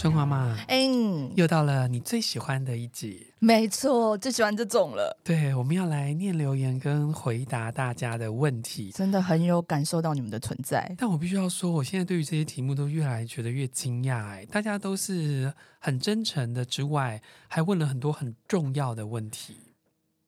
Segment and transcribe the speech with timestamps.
[0.00, 3.34] 春华妈，嗯，又到了你最喜欢的一集。
[3.38, 5.14] 没错，最喜欢这种了。
[5.22, 10.90] 对，我们要来念留言跟回答大家的问题，真的很有感受到你们的存在。
[10.96, 14.24] 但我必须要说，我现在对于这些题目都越来觉得越惊讶。
[14.24, 19.54] 哎，大家都是很真诚的，之外还问了很多很重要的问题。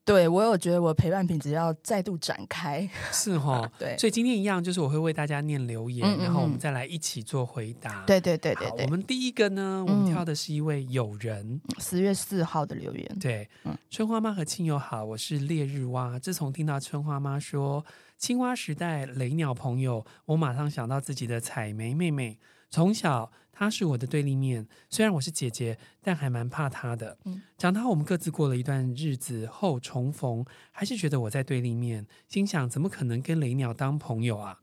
[0.04, 8.02] 对，我有觉得我陪伴品质要再度展开， 是哈、哦， 对，所以今天一样，就是我会为大家念留言，嗯嗯嗯，然后我们再来一起做回答。
[8.04, 13.18] 对对对对对，我们第一个呢，我们挑的是一位友人，十、嗯、月四号的留言。
[13.20, 16.18] 对，嗯、春花妈和亲友好，我是烈日蛙。
[16.18, 17.84] 自从听到春花妈说
[18.18, 22.38] 青蛙时代雷鸟朋友，我马上想到自己的采梅妹妹，
[22.70, 23.30] 从小。
[23.52, 27.16] 她是我的对立面，虽然我是姐姐，但还蛮怕她的。
[27.24, 34.58] 嗯，长大后我们各自过了一段日子后重逢，还是觉得我在对立面，心想怎么可能跟雷鸟当朋友啊？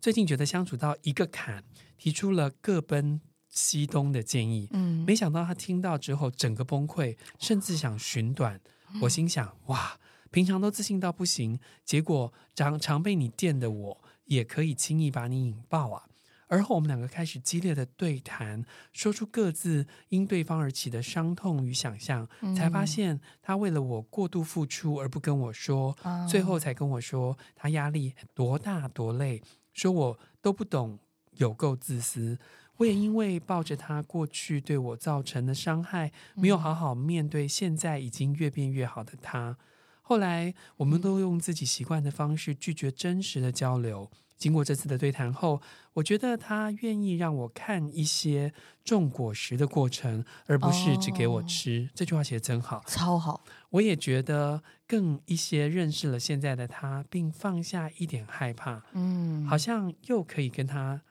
[0.00, 1.62] 最近觉得相处到一个坎，
[1.98, 4.68] 提出了各奔西东的建议。
[4.72, 8.58] 嗯，没想到他听到之后整个崩溃，甚至想寻短。
[9.02, 16.06] 我心想哇，平常都自信到不行，结果常常被你电的我，也可以轻易把你引爆啊！
[16.50, 29.40] 而后，我们两个开始激烈的对谈，说出各自因对方而起的伤痛与想象，嗯、才发现他为了我过度付出而不跟我说，嗯、最后才跟我说他压力多大多累，
[29.72, 30.98] 说我都不懂，
[31.36, 32.36] 有够自私。
[32.78, 39.56] 我也因为抱着他过去对我造成的伤害，没有好好面对现在已经越变越好的他。
[40.02, 44.10] 后来，我们都用自己习惯的方式拒绝真实的交流。
[44.40, 45.60] 经过这次的对谈后，
[45.92, 51.86] 我觉得他愿意让我看一些种果实的过程，而不是只给我吃。
[51.86, 53.44] 哦、这句话写的真好，超好。
[53.68, 58.82] 我也觉得更一些认识了现在的他，并放下一点害怕。
[58.94, 61.02] 嗯，好像又可以跟他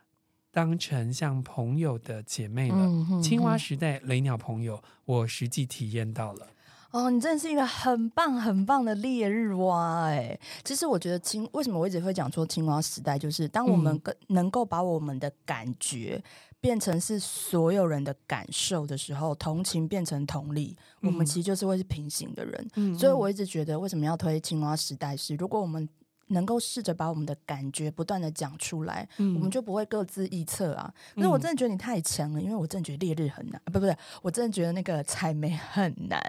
[0.52, 2.78] 当成像朋友的姐妹了。
[2.78, 6.48] 嗯、哼哼青蛙时代雷鸟朋友，我实际体验到了。
[6.92, 10.38] 哦，你真的是一个很棒很棒的烈日蛙哎！
[10.64, 16.20] 其实我觉得青为什么我一直会讲说青蛙时代，就是当我们更能够把我们的感觉
[16.60, 22.68] 变成是所有人的感受的时候，同情变成同理，我们其实就是会是平行的人。
[22.76, 25.88] 嗯，所以我一直觉得为什么要推青蛙时代是，如果我们
[26.30, 30.92] 能够试着把我们的感觉不断的讲出来，嗯，我们就不会各自臆测啊。
[31.14, 36.20] 可是我真的觉得你太强了，因为我真的觉得烈日很难，不不对，我真的觉得那个采梅很难。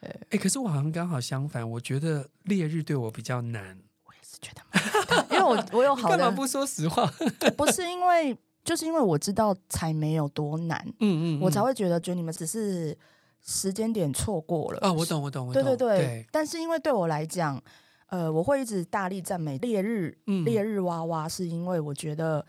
[0.00, 3.78] 哎、欸，可是我好像刚好相反，我觉得烈日对我比较难。
[4.04, 6.16] 我也是觉得，因为我 我有好的。
[6.16, 7.04] 干嘛不说实话？
[7.56, 12.96] 不是因为，就是因为我知道才没有多难，嗯，嗯嗯，我才会觉得，觉得你们只是
[13.44, 14.78] 时间点错过了。
[14.82, 15.62] 哦，我懂，我懂，我懂。
[15.62, 15.98] 对对对。
[15.98, 17.60] 对但是因为对我来讲，
[18.06, 22.44] 呃，我会一直大力赞美烈日，嗯、烈日哇哇，是因为我觉得，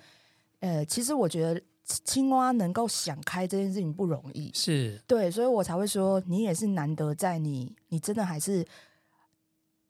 [0.60, 1.62] 呃，其实我觉得。
[2.04, 5.02] 青蛙能够想开这件事情不容易，是。
[5.08, 8.66] 对，所以我才会说你也是难得在你，你真的还是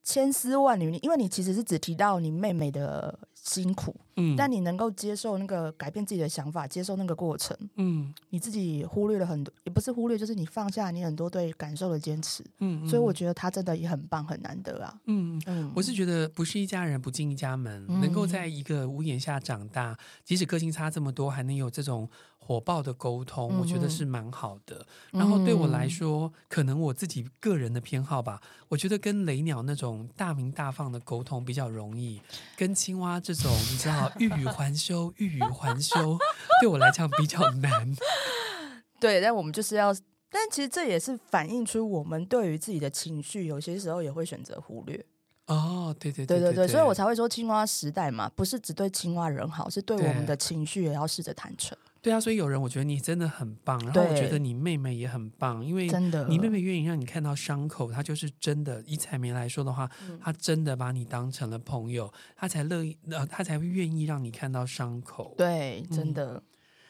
[0.04, 3.96] 千丝万缕，因为你其实是只提到你妹妹的辛苦。
[4.16, 22.10] 嗯，但你能够接受那个改变自己的想法，接受那个过程，嗯，你自己忽略了很多，也不是忽略，就是你放下你很多对感受的坚持，嗯，嗯，所以我觉得他真的也很棒，很难得啊，嗯嗯，我是觉得不是一家人不进一家门，嗯，能够在一个屋檐下长大，即使个性差这么多，还能有这种
[22.50, 24.84] 火爆的沟通，嗯，我觉得是蛮好的。
[25.12, 32.20] 然后对我来说，嗯，可能我自己个人的偏好吧，我觉得跟雷鸟那种大鸣大放的沟通比较容易，
[32.58, 34.12] 跟青蛙这种你知道。
[34.18, 36.18] 欲语还休，欲语还休，
[36.60, 37.96] 对我来讲比较难。
[39.00, 39.94] 对，但我们就是要，
[40.32, 45.06] 但其实这也是反映出我们对于自己的情绪，有些时候也会选择忽略。
[45.46, 51.78] 哦，对对对对对，所以我才会说青蛙时代嘛，不是只对青蛙人好，是对我们的情绪也要试着坦诚。
[52.02, 58.82] 对啊，所以有人我觉得你真的很棒，然后我觉得你妹妹也很棒，因为真的，你妹妹愿意让你看到伤口，她就是真的。
[58.86, 59.90] 以彩梅来说的话，
[60.22, 65.36] 她真的把你当成了朋友，她才乐意，呃，她才会愿意让你看到伤口。
[65.38, 66.36] 对，真的。
[66.36, 66.44] 嗯、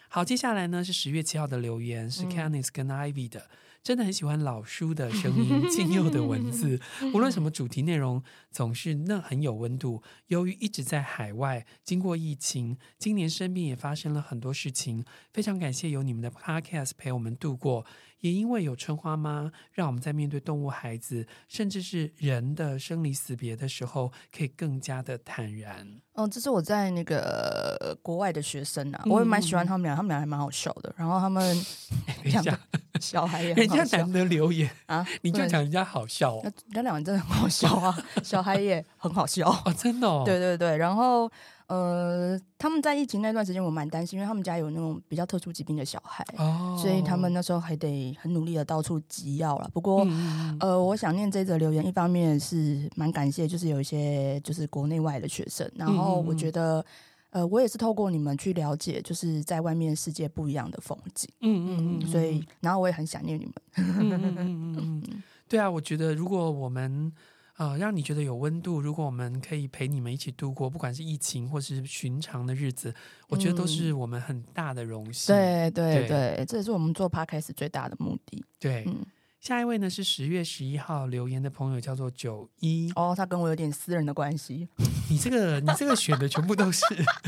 [0.09, 3.49] 好，接下来呢是十月七号的留言，是 Candice 跟 Ivy 的。
[3.81, 6.79] 真的很喜欢老书的 声音，静佑的文字，
[7.13, 8.21] 无论什么主题内容，
[8.51, 10.03] 总是那很有温度。
[10.27, 15.03] 由于一直在海外，经过疫情，今年身边也发生了很多事情，
[15.33, 17.85] 非常感谢有你们的 Podcast 陪我们度过。
[18.19, 25.99] 也因为有春花妈，让我们在面对动物、孩子，甚至是人的生离死别的时候，可以更加的坦然。
[26.13, 30.93] 哦，这是我在那个国外的学生啊，我也蛮喜欢他们俩，他们俩还蛮好笑的。
[30.97, 31.65] 然后他们
[32.25, 32.59] 两个，
[32.99, 36.41] 小孩也人家难得留言啊，你就讲人家好笑哦。
[36.43, 40.23] 人家两个真的很好笑啊， 小孩也很好笑哦，真的哦。
[40.25, 41.31] 对对对，然后。
[41.69, 49.69] 呃，他们在疫情那段时间，我蛮担心，因为他们家有那种比较特殊疾病的小孩，哦、所以他们那时候还得很努力的到处集药了。
[49.71, 56.79] 不过，嗯、呃，我想念这则留言，一方面是蛮感谢，就是有一些就是国内外的学生，然后我觉得，
[57.29, 61.29] 嗯、呃，我也是透过你们去了解，就是在外面世界不一样的风景。
[61.41, 63.53] 嗯嗯嗯，所以，然后我也很想念你们。
[63.75, 65.03] 嗯嗯嗯嗯，
[65.47, 67.13] 对啊，我觉得如果我们。
[67.59, 68.79] 啊、呃，让你觉得有温度。
[68.79, 72.95] 如果我们可以陪你们一起度过，不管是疫情或是寻常的日子，
[73.27, 75.35] 我觉得都是我们很大的荣幸。
[75.35, 78.45] 对对对，这也是我们做 Podcast 最大的目的。
[78.57, 79.05] 对，嗯、
[79.41, 82.89] 下一位呢是十月十一号留言的朋友，叫做九一。
[82.95, 84.69] 哦，他跟我有点私人的关系。
[85.11, 86.81] 你这个，你这个选的全部都是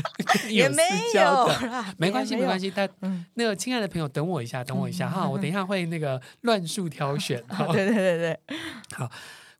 [0.50, 0.78] 有私
[1.12, 2.70] 交的，没关系，没关系。
[2.70, 7.44] 他、嗯、那个亲爱的朋友，等我一下，等我一下哈，我等一下会那个乱数挑选。
[7.70, 8.40] 对对对对，
[8.94, 9.10] 好。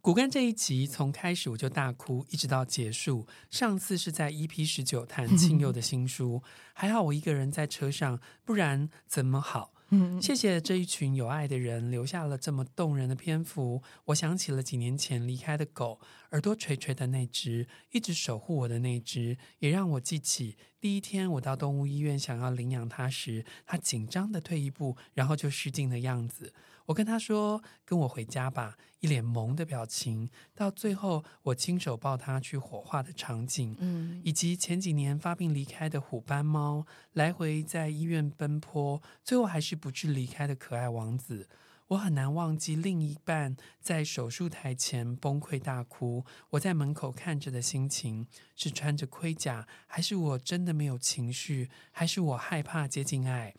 [0.03, 3.29] 骨干这一集从开始我就大哭，一直到结束。
[3.51, 6.43] 上次是在 EP 十九谈庆佑的新书，
[6.75, 9.73] 还好我一个人在车上，不然怎么好？
[10.21, 13.81] 谢谢这一群有爱的人留下了这么动人的篇幅。
[14.07, 16.01] 我想起了几年前离开的狗，
[16.33, 26.53] 耳朵垂垂的那只，一直守护我的那只，也让我记起第一天我到动物医院想要领养它时，它紧张的退一步，然后就失禁的样子。
[26.87, 30.31] 我跟他说：“跟我回家吧。”一脸萌的表情。
[30.55, 41.49] 到最后，我亲手抱他去火化的场景，嗯，以及前几年发病离开的虎斑猫，来回在医院奔波，最后还是不治离开的可爱王子。
[41.89, 53.53] 我很难忘记另一半在手术台前崩溃大哭，我在门口看着的心情，是穿着盔甲，还是我真的没有情绪，还是我害怕接近爱？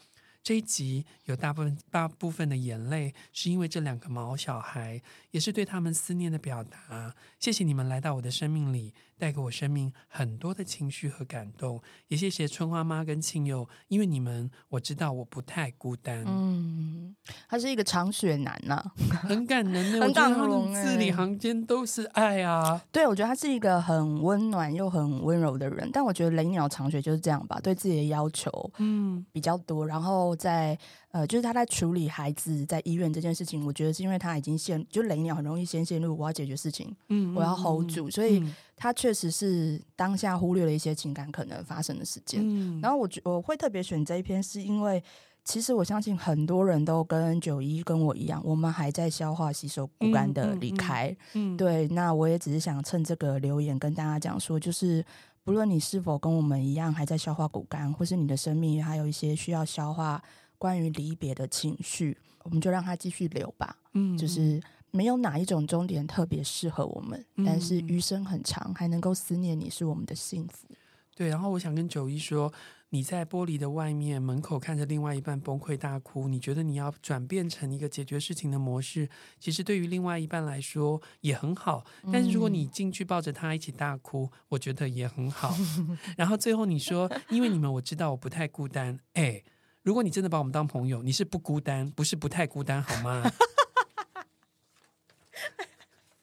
[0.43, 5.01] 这一集有大部分大部分的眼泪，是因为这两个毛小孩，
[5.31, 7.15] 也是对他们思念的表达。
[7.39, 8.93] 谢谢你们来到我的生命里。
[9.17, 16.23] 带给我生命很多的情绪和感动，也谢谢春花妈跟庆祐，因为你们，我知道我不太孤单。
[16.27, 17.15] 嗯，
[17.47, 18.91] 他是一个长雪男呐、啊，
[19.27, 22.81] 很感人， 很感动，字里行间都是爱啊。
[22.91, 25.89] 对，我觉得他是一个很温暖又很温柔的人。
[25.93, 30.77] 但我觉得雷鸟长雪就是这样吧，对自己的要求嗯比较多，嗯、然后在。
[31.13, 38.43] 呃，就是他在处理孩子在医院这件事情，我觉得是因为他已经陷，就雷鸟很容易先陷入我要解决事情，嗯，我要 hold 住，嗯、所以
[38.75, 42.41] 他确实是当下忽略了一些情感可能发生的时间。
[42.43, 45.03] 嗯，然后我觉我会特别选这一篇，是因为
[45.43, 51.15] 其实我相信很多人都跟九一跟我一样，我们还在消化吸收骨干的离开。
[51.33, 55.05] 嗯对，那我也只是想趁这个留言跟大家讲说，就是
[55.43, 60.19] 不论你是否跟我们一样还在消化骨干，或是你的生命还有一些需要消化。
[60.63, 63.75] 关于离别的情绪，我们就让它继续流吧。
[63.95, 70.65] 嗯，就是没有哪一种终点特别适合我们，嗯、但是余生很长，还能够思念你是我们的幸福。
[71.13, 72.53] 对，然后我想跟九一说，
[72.91, 79.09] 你在玻璃的外面门口看着另外一半崩溃大哭，你觉得你要转变成一个解决事情的模式，
[79.41, 81.83] 其实对于另外一半来说也很好。
[82.09, 85.53] 但是如果你进去抱着他一起大哭，我觉得也很好。
[86.15, 89.43] 然后最后你说，因为你们我知道我不太孤单，哎。
[89.83, 93.21] 如果你真的把我们当朋友，你是不孤单，不是不太孤单，好吗？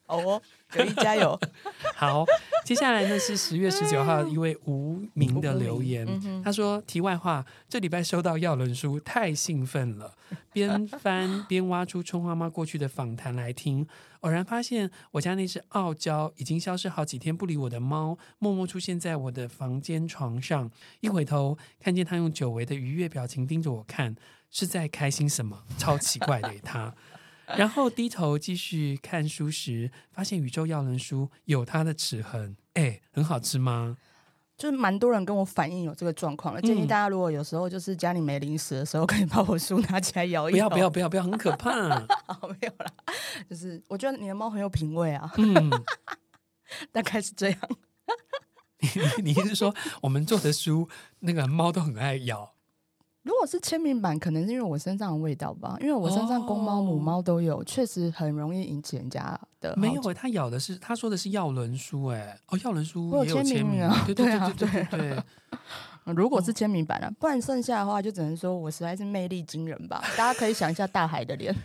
[0.05, 0.41] 好哦，
[0.71, 1.39] 九一加油！
[1.95, 2.25] 好，
[2.65, 10.13] 接下来呢是十月十九号一位无名的留言，嗯、他说：“题外话，这礼拜收到要轮书，太兴奋了，
[10.53, 13.85] 边翻边挖出春花妈过去的访谈来听。”
[14.21, 20.69] 偶然发现我家那只傲娇已经消失好几天不理我的猫，默默出现在我的房间床上。
[20.99, 24.15] 一回头看见它用久违的愉悦表情盯着我看，
[24.51, 25.63] 是在开心什么？
[25.79, 26.93] 超奇怪的它。
[27.57, 32.55] 然后低头继续看书时，发现宇宙药人书有它的齿痕。
[32.73, 33.97] 哎，很好吃吗？
[34.57, 40.69] 就是蛮多人跟我反映有这个状况了，建议大家如果有时候就是家里没零食的时候，可以把我书拿起来咬一咬。
[40.69, 41.71] 不要不要不要不要，很可怕。
[42.27, 42.93] 好，没有啦，
[43.49, 45.31] 就是我觉得你的猫很有品味啊。
[45.37, 45.69] 嗯，
[46.93, 47.59] 大概是这样。
[49.23, 50.87] 你你是说我们做的书
[51.19, 52.53] 那个猫都很爱咬？
[53.23, 59.75] 如果是签名版，可能是因为我身上的味道吧，因为我身上公猫母猫都有，确、哦、实很容易引起人家的。
[59.77, 65.23] 没有，他咬的是他说的是药轮书，哎，哦，药轮书也有签名啊，对对对对对。
[66.15, 70.03] 如果是签名版啊，不然剩下的话就只能说我实在是魅力惊人吧。
[70.17, 71.55] 大家可以想一下大海的脸。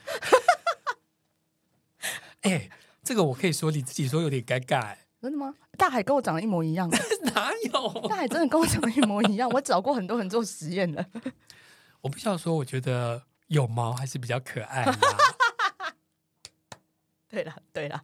[2.43, 2.71] 哎、 欸，
[3.03, 5.52] 这个我可以说你自己说有点尴尬，哎，真的吗？
[5.76, 6.88] 大海跟我长得一模一样，
[7.35, 8.09] 哪有？
[8.09, 11.04] 大海真的跟我长得一模一样，我找过很多人做实验的。
[12.00, 14.87] 我不需要说，我觉得有毛还是比较可爱。
[17.28, 18.00] 对了，对了。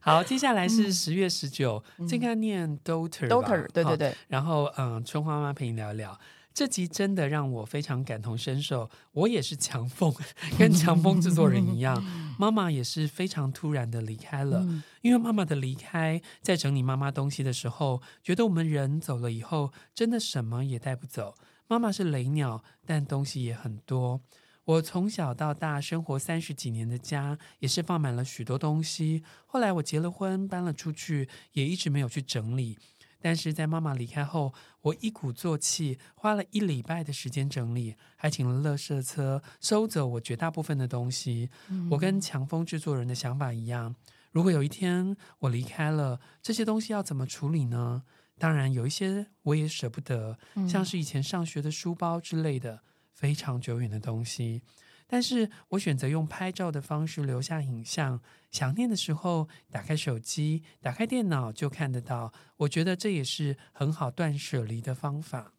[0.00, 4.16] 好，接下来是十月十九、嗯，这个念 daughter，daughter，对对对。
[4.28, 6.18] 然后，嗯，春花妈陪你聊聊，
[6.56, 8.88] 这集真的让我非常感同身受。
[9.12, 10.10] 我也是强风，
[10.58, 12.02] 跟强风制作人一样，
[12.40, 14.60] 妈妈也是非常突然的离开了。
[14.62, 21.34] 嗯、因为妈妈的离开，在整理妈妈东西的时候，觉得我们人走了以后，真的什么也带不走。
[21.68, 24.22] 妈妈是雷鸟，但东西也很多。
[24.64, 29.22] 我从小到大生活三十几年的家，也是放满了许多东西。
[29.44, 32.78] 后来我结了婚，搬了出去，也一直没有去整理。
[33.20, 41.50] 但是在妈妈离开后，我一鼓作气，花了一礼拜的时间整理，还请了垃圾车收走我绝大部分的东西。
[41.68, 41.88] 嗯。
[41.90, 43.94] 我跟强风制作人的想法一样，
[44.32, 48.02] 如果有一天我离开了，这些东西要怎么处理呢？
[48.38, 52.82] 当然有一些我也舍不得，像是以前上学的书包之类的。
[53.16, 54.60] 非常久远的东西，
[55.06, 58.20] 但是我选择用拍照的方式留下影像。
[58.50, 62.32] 想念的时候，打开手机，打开电脑就看得到。
[62.56, 65.52] 我觉得这也是很好断舍离的方法。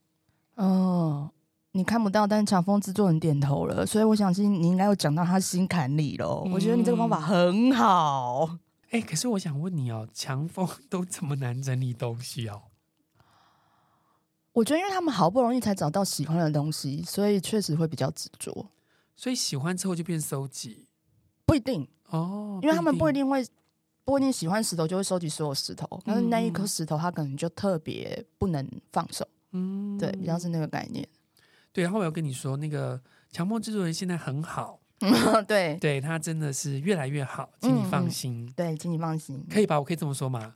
[0.56, 1.32] 哦，
[1.74, 6.44] 你看不到，但是强风制作人点头了，所以我相信你应该有讲到他心坎里喽。
[6.46, 6.52] 嗯。
[6.52, 8.58] 我觉得你这个方法很好。
[8.90, 12.64] 哎，可是我想问你哦，强风 都这么难整理东西哦？
[14.54, 18.72] 我觉得，因为他们好不容易才找到喜欢的东西，所以确实会比较执着。
[19.18, 20.88] 所以喜欢之后就变收集，
[21.46, 22.60] 不一定哦。
[22.62, 23.46] 因为他们不一定会，
[24.06, 29.28] 不一定喜欢石头就会收集所有石头，但是那一颗石头他可能就特别不能放手。
[29.52, 31.06] 嗯，对，比较是那个概念。
[31.74, 34.80] 对，然后我要跟你说，那个强迫制作人现在很好，
[35.48, 38.52] 对，对他真的是越来越好，请你放心。
[38.56, 39.80] 对，请你放心，可以吧？
[39.80, 40.56] 我可以这么说吗？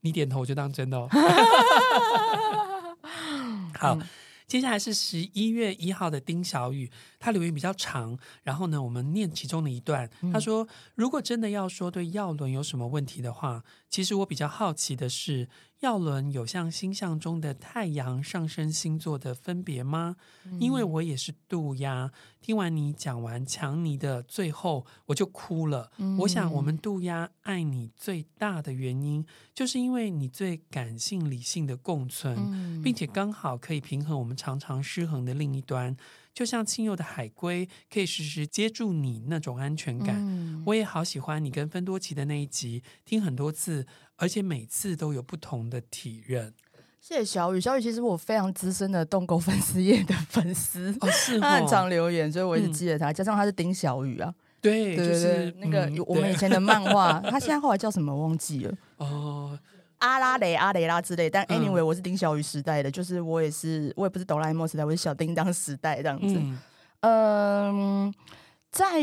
[0.00, 1.08] 你点头我就当真的哦。
[3.78, 3.98] 好，
[4.48, 6.90] 接下来是十一月一号的丁小雨，
[7.20, 10.08] 他留言比较长，然后呢，我们念其中的一段。
[10.32, 15.48] 他说：“如果真的要说对耀伦有什么问题的话，其实我比较好奇的是。”
[15.80, 20.16] 耀伦有像星象中的太阳上升星座的分别吗？
[20.44, 25.92] 嗯、因为我也是渡鸦，听完你讲完强尼的最后，我就哭了。
[25.98, 35.96] 嗯、我想我们渡鸦爱你最大的原因，就是因为你最感性理性的共存，嗯、并且刚好可以平衡我们常常失衡的另一端。
[36.38, 40.14] 就像亲友的海龟，可以时时接住你那种安全感。
[40.20, 46.54] 嗯、我也好喜欢你跟芬多奇的那一集，听很多次，而且每次都有不同的体认。
[47.00, 53.10] 谢谢小雨，小雨其实我非常资深的动构粉丝业的粉丝，哦是 哦，他很常留言，所以我一直记得他。
[53.10, 59.58] 嗯、加上他是丁小雨啊，对，对对对，就是那个、嗯、我们以前的漫画，他现在后来叫什么我忘记了 哦。
[59.98, 66.40] 阿拉蕾、阿蕾拉之类，但 anyway，、嗯、我是丁小雨时代的，就是我也是，我也不是哆啦 A 梦时代，我是小叮当时代这样子。
[67.00, 68.14] 嗯，呃、
[68.70, 69.00] 在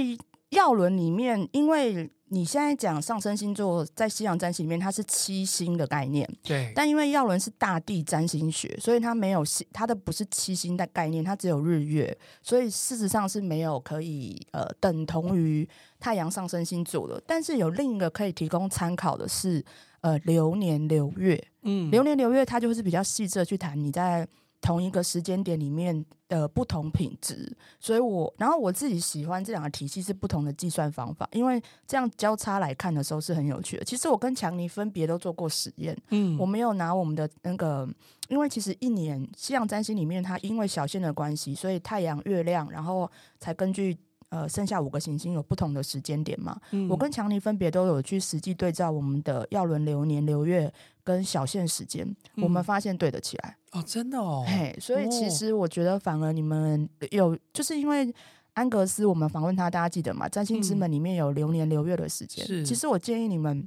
[0.50, 6.30] 药轮里面，因为你现在讲上升星座，在西洋占星里面，它是七星的概念。
[6.42, 6.72] 对。
[6.74, 15.68] 但因为药轮是大地占星学，所以它没有它的不是七星的概念，它只有日月，所以事实上是没有可以呃等同于
[16.00, 17.22] 太阳上升星座的。
[17.28, 19.62] 但是有另一个可以提供参考的是。
[20.06, 24.28] 呃，流年流月，嗯，流年流月，它就是比较细致的去谈你在
[24.62, 27.52] 同一个时间点里面的不同品质。
[27.80, 33.84] 所以我，然后我自己喜欢这两个体系是不同的计算方法，因为这样交叉来看的时候是很有趣的。
[33.84, 37.90] 其实我跟强尼分别都做过实验，嗯，我没有拿我们的那个，
[38.30, 43.10] 因为其实一年西洋占星里面，它因为小线的关系，所以太阳、月亮，然后
[43.40, 43.98] 才根据。
[44.36, 46.60] 呃，剩下五个行星有不同的时间点嘛？
[46.72, 50.70] 嗯、我跟强尼分别都有去实际对照我们的药轮流年流月
[51.06, 54.44] 跟小限时间，嗯，我们发现对得起来哦，真的哦。
[54.46, 58.14] 嘿，所以其实我觉得反而你们有，就是因为
[58.56, 60.28] 安格斯，我们访问他，大家记得吗？
[60.28, 62.66] 占星之门里面有流年流月的时间，嗯。
[62.66, 63.66] 其实我建议你们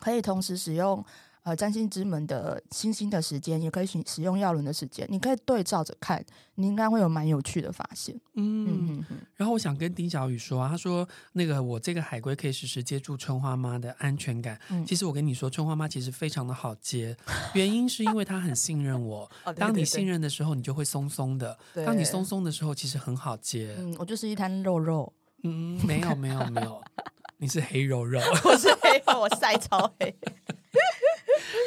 [0.00, 1.04] 可以同时使用
[1.42, 8.18] 呃占星之门的星星的时间，也可以使使用曜轮的时间，你可以对照着看，你应该会有蛮有趣的发现。
[8.34, 14.58] 嗯，然后我想跟丁小雨说，他说那个我这个海龟可以实时接住春花妈的安全感。
[14.70, 17.16] 嗯、其实我跟你说，春花妈其实非常的好接，
[17.54, 19.24] 原因是因为她很信任我。
[19.44, 23.74] 哦、对对对，当你信任的时候，你就会松松的；当你松松的时候，其实很好接。
[23.78, 25.12] 嗯，我就是一滩肉肉。
[25.44, 26.80] 嗯，没有没有没有，
[27.38, 30.14] 你是黑肉肉，我是黑肉，我晒超黑。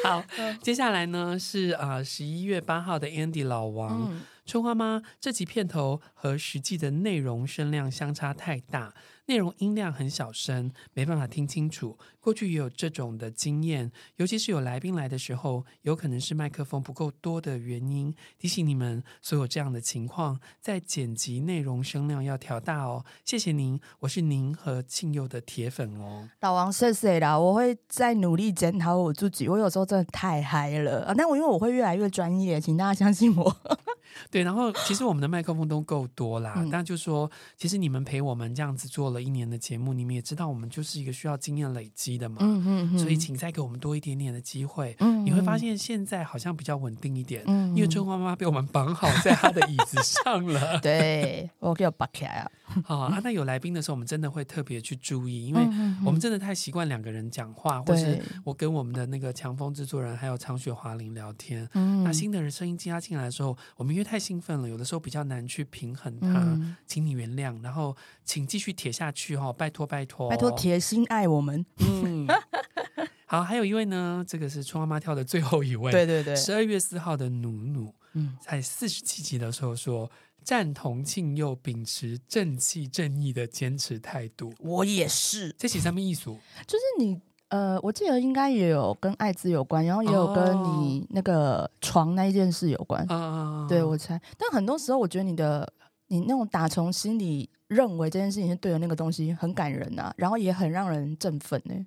[0.06, 0.24] 好，
[0.62, 4.10] 接下来呢是啊十一月八号的 Andy 老王。
[4.12, 8.94] 嗯春花妈这集片头和实际的内容声量相差太大，
[9.26, 11.98] 内容音量很小声，没办法听清楚。
[12.20, 18.12] 过去也有这种的经验，尤其是有来宾来的时候，有可能是麦克风不够多的原因。
[18.38, 23.04] 提醒你们，所有这样的情况，在剪辑内容声量要调大哦。
[23.24, 26.28] 谢谢您，我是您和庆佑的铁粉哦。
[26.40, 29.48] 老王，谢谢啦，我会再努力检讨我自己。
[29.48, 33.56] 我有时候真的太嗨了啊，但我因为我会越来越专业，请大家相信我。
[34.30, 42.36] 对，然后其实我们的麦克风都够多啦，嗯、但就说，其实你们陪我们这样子做了一年的节目，你们也知道，我们就是一个需要经验累积的嘛。
[42.40, 42.98] 嗯嗯嗯。
[42.98, 44.94] 所以请再给我们多一点点的机会。
[45.00, 45.24] 嗯。
[45.24, 47.42] 你会发现现在好像比较稳定一点。
[47.46, 47.74] 嗯。
[47.76, 50.78] 因为春花妈妈被我们绑好在她的椅子上了。
[50.80, 52.50] 对，我给我绑起来啊。
[52.84, 55.60] 好啊，那有来宾的时候，我们真的会特别去注意，因为
[56.04, 61.68] 我们真的太习惯两个人讲话，或是我跟我们的那个强风制作人还有长雪华玲聊天。
[61.74, 62.02] 嗯。
[62.02, 71.64] 那新的人声音加进来的时候，我们因为太兴奋了，有的时候比较难去平衡它，嗯、请你原谅，然后请继续铁下去哈，拜托拜托，拜托铁心爱我们。
[71.78, 72.26] 嗯，
[73.26, 80.10] 好，还有一位呢，这个是春花妈跳的最后一位，对对对，十二月四号的努努，嗯，在四十七集的时候说
[80.42, 86.24] 赞同庆佑秉持正气正义的坚持态度，我也是，这写什么意思？
[86.66, 87.20] 就是你。
[87.48, 93.06] 呃，我记得应该也有跟艾滋有关，然后也有跟你那个床那一件事有关。
[93.08, 94.20] 哦、对，我猜。
[94.36, 95.72] 但很多时候，我觉得你的
[96.08, 101.86] 你那种打从心里认为这件事情是对的那个东西，很感人呐、啊，然后也很让人振奋呢。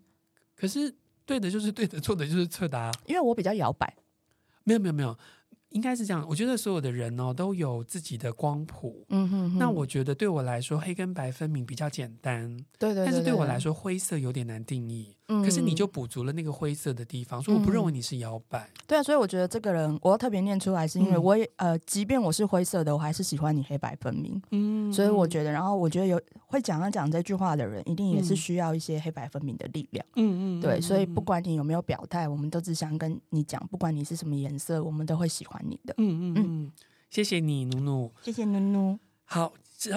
[0.55, 0.93] 可是
[1.25, 2.91] 对的就是对的，错的就是错的啊。
[3.05, 3.93] 因为我比较摇摆。
[4.63, 5.17] 没有没有没有。
[5.69, 9.05] 应该是这样，我觉得所有的人哦都有自己的光谱。
[9.09, 9.59] 嗯哼哼。
[9.59, 12.57] 那我觉得对我来说，黑跟白分明比较简单。
[12.79, 13.05] 对，对对对。
[13.05, 15.15] 但是对我来说，灰色有点难定义。
[15.29, 15.41] 嗯。
[15.41, 18.59] 可是你就补足了那个灰色的地方，所以我不认为你是摇摆。
[18.59, 18.83] 嗯。
[18.85, 24.41] 对啊，所以我觉得这个人我要特别念出来，是因为我也、嗯、呃，即便我是灰色的，我还是喜欢你黑白分明。
[24.51, 24.91] 嗯。
[24.91, 30.05] 所以我觉得，然后我觉得有会讲要讲这句话的人，一定也是需要一些黑白分明的力量。
[30.15, 30.61] 嗯嗯。
[30.61, 35.93] 对，所以不管你有没有表态，我们都只想跟你讲，不管你是什么颜色，我们都会喜欢你的。
[35.97, 36.33] 嗯嗯。
[36.37, 36.71] 嗯，
[37.09, 38.11] 谢谢你，努努。
[38.21, 38.97] 谢谢努努。
[39.25, 39.53] 好，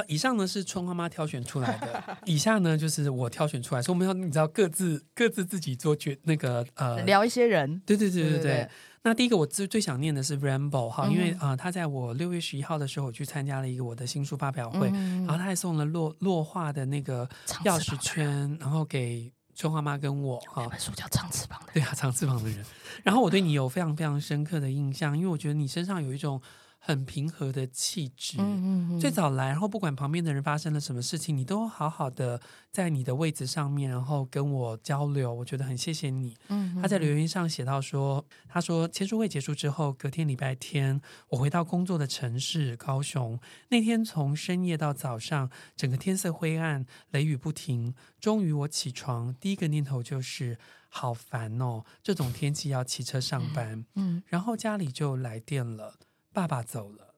[0.06, 7.80] 以上呢是春花妈挑选出来的， 以下呢就是我挑选出来，所以我们要你知道各自各自自己做决那个呃聊一些人。
[7.84, 8.68] 对对对对对。
[9.02, 17.28] 那第一个我最最想念的是 Rainbow 哈，因为啊、呃、他在我六月十一号的时候我去参加了一个我的新书发表会，嗯、然后他还送了落落画的那个
[17.64, 19.32] 钥匙圈，然后给。
[19.54, 22.64] 春花妈跟我哈，书叫长翅膀的，对啊，长翅膀的人。
[23.04, 26.40] 然后我对你有非常非常深刻的印象，因为我觉得你身上有一种。
[26.84, 32.40] 很平和的气质，嗯嗯嗯，最早来，然后不管旁边的人发生了什么事情，你都好好的
[32.72, 36.36] 在你的位置上面，然后跟我交流，我觉得很谢谢你。
[36.48, 55.94] 嗯，他在留言上写到说，他说签书会结束之后，隔天礼拜天，我回到工作的城市高雄，那天从深夜到早上，整个天色灰暗，雷雨不停，终于我起床，第一个念头就是好烦哦，这种天气要骑车上班，嗯，嗯，然后家里就来电了。
[56.32, 57.14] 爸爸走了。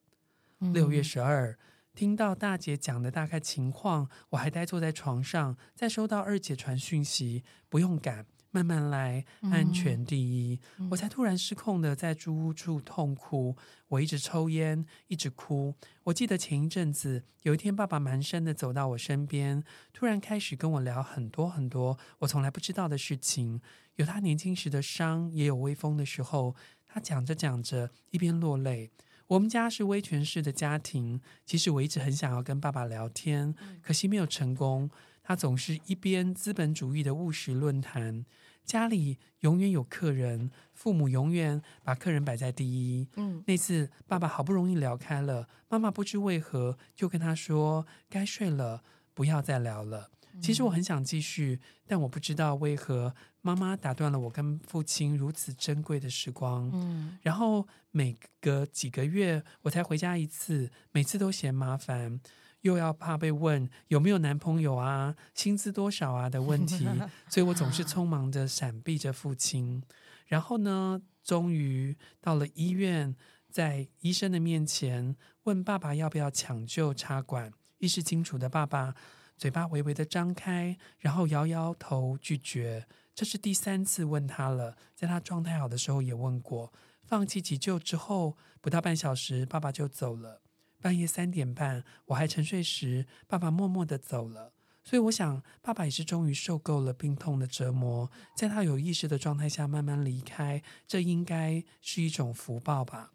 [0.58, 1.58] 六月十二，
[1.94, 10.60] 听到大姐讲的大概情况，我还呆坐在床上，再收到二姐传讯息，不用赶，慢慢来，安全第一。
[10.78, 13.56] 嗯、我才突然失控的在租屋处痛哭。
[13.88, 15.74] 我一直抽烟，一直哭。
[16.04, 23.60] 我记得前一阵子，有一天爸爸蹒跚的走到我身边，突然开始跟我聊很多很多我从来不知道的事情，
[23.96, 26.54] 有他年轻时的伤，也有微风的时候。
[26.86, 28.92] 他讲着讲着，一边落泪。
[29.26, 34.88] 我们家是威权式的家庭，其实我一直很想要跟爸爸聊天，可惜没有成功。
[35.26, 38.26] 他总是一边资本主义的务实论坛，
[38.64, 43.06] 家里永远有客人，父母永远把客人摆在第一。
[43.16, 50.10] 嗯，那次爸爸好不容易聊开了，妈妈不知为何就跟他说：“该睡了，不要再聊了。”
[50.42, 56.68] 其实我很想继续，但我不知道为何妈妈打断了我跟父亲如此珍贵的时光。
[56.74, 62.18] 嗯，然后每隔几个月我才回家一次，每次都嫌麻烦，
[62.64, 66.86] 又要怕被问有没有男朋友啊、 薪资多少啊的问题，
[67.28, 69.82] 所以我总是匆忙的闪避着父亲。
[70.26, 73.14] 然后呢，终于到了医院，
[73.50, 77.52] 在医生的面前问爸爸要不要抢救插管。
[77.78, 78.94] 意识清楚的爸爸，
[79.36, 82.86] 嘴巴微微的张开，然后摇摇头拒绝。
[83.14, 86.72] 这是第三次问他了，在他状态好的时候也问过。
[87.02, 90.40] 放弃急救之后，不到半小时，爸爸就走了。
[90.84, 94.52] 半夜三点半，我还沉睡时，爸爸默默的走了。
[94.82, 103.12] 所以我想，爸爸也是终于受够了病痛的折磨，在他有意识的状态下慢慢离开，这应该是一种福报吧。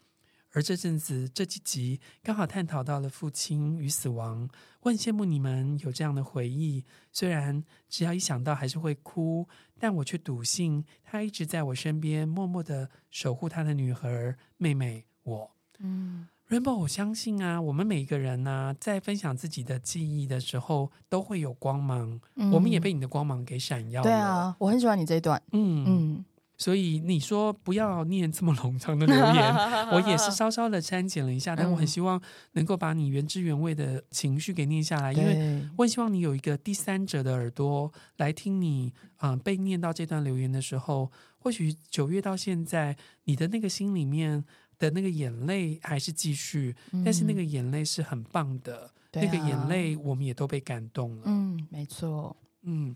[0.54, 6.84] 而这阵子这几集刚好探讨到了父亲与死亡，我很羡慕你们有这样的回忆。
[7.12, 15.56] 虽然只要一想到还是会哭，但我却笃信他一直在我身边，默默的守护他的女儿、妹妹、我。
[15.78, 22.20] 嗯，Rainbow，我相信啊，我们每一个人呢、啊，在分享自己的记忆的时候，都会有光芒。
[22.36, 24.04] 嗯、我们也被你的光芒给闪耀了。
[24.04, 25.42] 对啊，我很喜欢你这一段。
[25.52, 25.86] 嗯嗯。
[25.88, 26.26] 嗯
[26.62, 29.56] 所以你说不要念这么冗长的留言，
[29.96, 44.44] 我也是稍稍的删减了一下，但我很希望能够把你原汁原味的情绪给念下来，因为我很希望你有一个第三者的耳朵来听你啊、呃、被念到这段留言的时候，或许九月到现在，你的那个心里面
[44.80, 51.24] 的那个眼泪还是继续，但是那个眼泪是很棒的，那个眼泪我们也都被感动了。
[51.26, 52.36] 嗯，没错。
[52.64, 52.96] 嗯，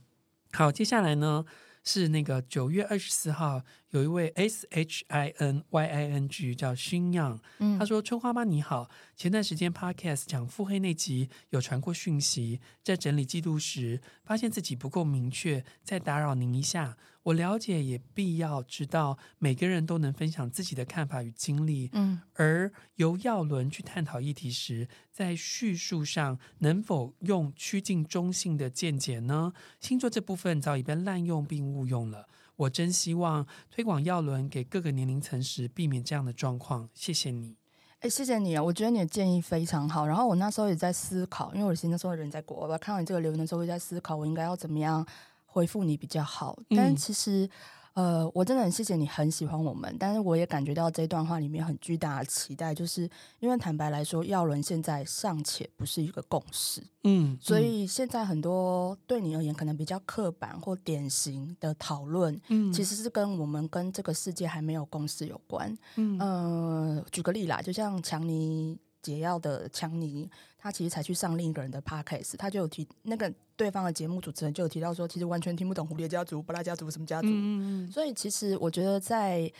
[0.53, 1.45] 好，接下来呢？
[1.85, 16.95] 是那个九月二十四号，有一位 S H I N Y I N G 叫熏样，嗯，他说：“春花妈你好，前段时间 Podcast 讲腹黑那集有传过讯息，在整理记录时发现自己不够明确，再打扰您一下。
[17.23, 29.53] 我了解也必要知道，每个人都能分享自己的看法与经历，嗯，而由耀伦去探讨议题时，在叙述上能否用趋近中性的见解呢？
[29.79, 36.87] 星座这部分早已被滥用并误用了。”我真希望推广耀伦给各个年龄层时，避免这样的状况。
[36.93, 37.55] 谢谢你，
[37.99, 38.61] 哎，谢谢你啊！
[38.61, 40.05] 我觉得你的建议非常好。
[40.05, 45.03] 然后我那时候也在思考，因为我其实那时候人在国外，看到你这个留言的时候，我在思考我应该要怎么样
[45.53, 46.57] 回复你比较好。
[46.75, 47.45] 但其实。
[47.45, 47.49] 嗯
[47.93, 53.07] 呃，我真的很谢谢你很喜欢我们，但是我也感觉到这段话里面很巨大的期待，就是
[53.39, 68.75] 因为坦白来说，药轮现在尚且不是一个共识，嗯，嗯，所以现在很多对你而言可能比较刻板或典型的讨论，嗯，其实是跟我们跟这个世界还没有共识有关，嗯，呃，举个例啦，就像强尼。
[69.03, 77.27] 解药的强尼，他其实才去上另一个人的 podcast，他就有提那个对方的节目主持人就有提到说，其实完全听不懂蝴蝶家族、巴拉家族什么家族。
[77.27, 79.51] 嗯嗯，所以其实我觉得，在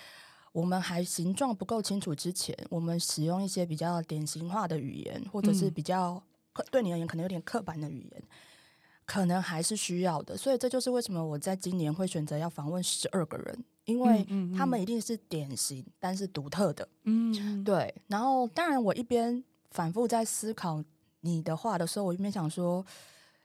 [0.54, 6.24] 我们还形状不够清楚之前，我们使用一些比较典型化的语言，或者是比较
[6.72, 8.24] 对你而言可能有点刻板的语言，
[9.06, 10.38] 可能还是需要的。
[10.38, 13.64] 所以这就是为什么我在今年会选择要访问十二个人。
[13.86, 14.26] 因为
[14.58, 16.88] 他们一定是典型，但是独特的。
[17.04, 17.94] 嗯，对。
[18.08, 20.82] 然后，当然，我一边反复在思考
[21.20, 22.86] 你的话的时候，我一边想说，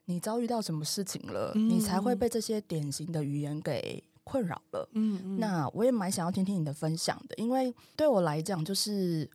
[0.05, 4.89] 你遭遇到什么事情了，嗯、你才会被这些典型的语言给困扰了？
[4.93, 5.41] 嗯嗯。
[5.41, 9.29] 那我也蛮想要听听你的分享的，因为对我来讲，就是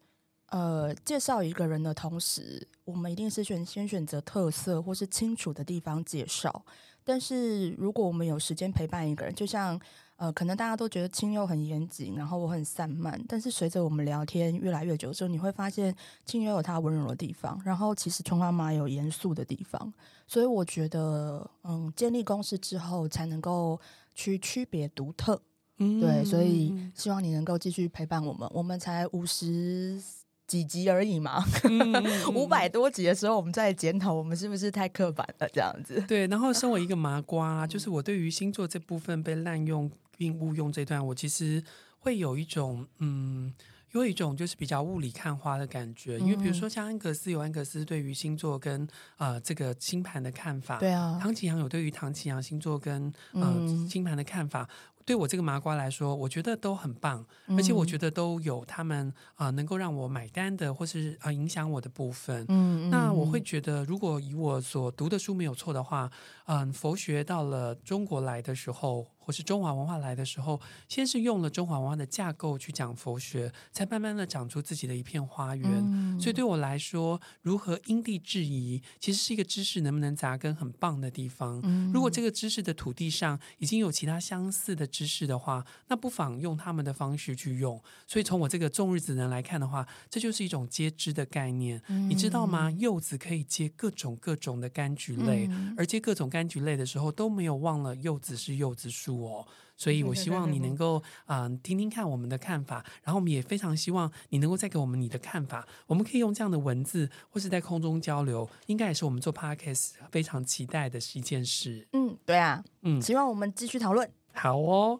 [0.51, 6.63] 呃，介绍一个人的同时，我们一定是选先选择特色或是清楚的地方介绍。
[7.03, 9.77] 但是如果我们有时间陪伴一个人，就像。
[10.23, 13.21] 呃，可能大家都觉得清幽很严谨，然后我很散漫。
[13.27, 15.93] 但是随着我们聊天越来越久之后，你会发现
[16.25, 19.93] 清幽有他温柔的地方，然后其实春花妈有严肃的地方。
[20.25, 23.77] 所以我觉得，嗯，建立共识之后，才能够
[24.15, 25.41] 去区别独特。
[25.79, 28.49] 嗯，对，所以希望你能够继续陪伴我们。
[28.53, 30.01] 我们才五十
[30.47, 31.43] 几集而已嘛，
[32.33, 36.01] 五百多集的时候，我们再检讨我们是不是太刻板了，这样子。
[36.07, 39.91] 对，然后身为一个麻瓜， 就是我对于星座这部分被滥用。
[40.17, 41.63] 并误用这段，我其实
[41.99, 43.53] 会有一种嗯，
[43.91, 46.19] 有一种就是比较雾里看花的感觉。
[46.19, 54.67] 因为比如说像安格斯有安格斯对于星座跟呃这个星盘的看法，对啊，唐启阳有对于唐启阳星座跟呃星盘的看法。
[55.05, 62.45] 对我这个麻瓜来说，我觉得都很棒，而且我觉得都有他们啊、呃、能够让我买单的，或是啊、呃、影响我的部分。
[62.47, 66.09] 嗯，那我会觉得，如果以我所读的书没有错的话，
[66.45, 70.59] 嗯、呃，佛学到了中国来的时候，或是中华文化来的时候，
[70.89, 75.65] 先是用了中华文化的架构去讲佛学，才慢慢的长出自己的一片花园。
[75.65, 81.61] 嗯、所以对我来说，如何因地制宜，其实是一个知识能不能扎根很棒的地方。
[81.63, 87.81] 嗯、如果这个知识的土地上已经有其他相似的知识的话，那不妨用他们的方式去用。
[88.05, 91.81] 所以从我这个种日子人来看的话，这就是一种接枝的概念。
[91.87, 92.69] 嗯、你知道吗？
[92.71, 99.12] 柚子可以接各种各种的柑橘类，嗯、而接各种柑橘类的时候都没有忘了柚子是柚子树。
[99.21, 99.45] 哦，
[99.77, 105.67] 所以我希望你能 够嗯、呃、听听看我们的看法，然后我们也非常希望你能够再给我们你的看法。
[105.87, 111.87] 我们可以用这样的文字或是在空中交流，应该也是我们做 Podcast 非常期待的一件事。
[111.93, 114.09] 嗯，对啊，嗯，希望我们继续讨论。
[114.33, 114.99] 好哦。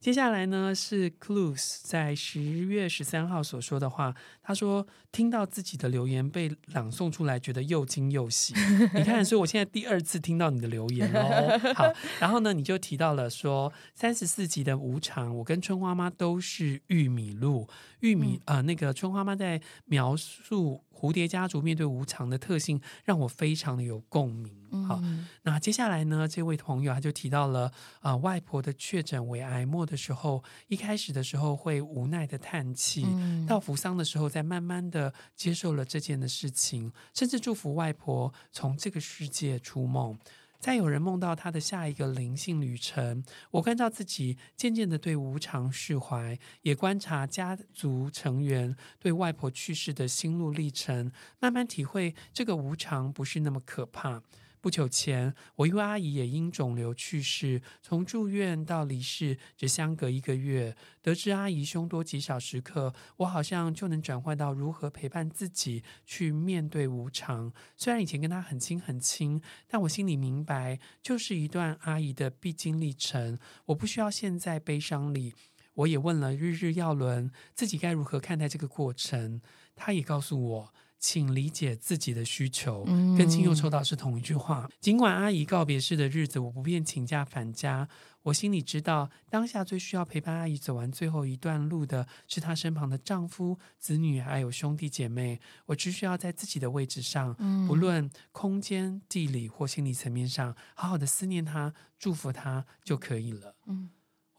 [0.00, 4.14] 接下来呢是 Clues 在十月十三号所说的话。
[4.42, 8.54] 他说听到自己的留言被朗诵出来，觉得又惊又喜。
[8.94, 11.60] 你看，所以我现在第二次听到你的留言哦。
[11.76, 17.68] 好，然后呢，你就提到了说三十四集的无常，我跟春花妈都是玉米露。
[18.00, 24.54] 玉米啊、嗯呃，那个春花妈在描述蝴蝶家族面对无常的特性，让我非常的有共鸣。
[24.86, 40.18] 好，嗯、那接下来呢，这位朋友他就提到了啊、呃，外婆的确诊为癌末的时候，一开始的时候会无奈的叹气，嗯、到扶丧的时候，再慢慢的接受了这件的事情，甚至祝福外婆从这个世界出梦。
[40.60, 54.22] 再有人梦到他的下一个灵性旅程，我看到自己渐渐的对无常释怀，也观察家族成员对外婆去世的心路历程，慢慢体会这个无常不是那么可怕。
[54.60, 60.76] 不久前，我一位阿姨也因肿瘤去世，从住院到离世只相隔一个月。
[61.00, 67.50] 得知阿姨凶多吉少时刻，我好像就能转换到如何陪伴自己去面对无常。
[67.74, 73.38] 虽然以前跟她很亲很亲，但我心里明白，就是一段阿姨的必经历程。
[73.64, 75.32] 我不需要陷在悲伤里。
[75.72, 79.40] 我也问了日日耀轮，自己该如何看待这个过程。
[79.74, 80.74] 他也告诉我。
[81.00, 82.84] 请理解自己的需求，
[83.16, 84.68] 跟亲友抽到是同一句话。
[84.70, 87.88] 嗯、尽管阿姨告别式的日子，我不便请假返家，
[88.24, 95.40] 我心里知道，当下最需要陪伴阿姨走完最后一段路的是她身旁的丈夫、子女，还有兄弟姐妹。
[95.66, 103.56] 我只需要在自己的位置上，嗯、不论空间、地理或心理层面上，好好的思念她、祝福她就可以了。
[103.66, 103.88] 嗯